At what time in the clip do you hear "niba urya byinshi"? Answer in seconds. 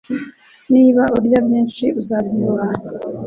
0.73-1.85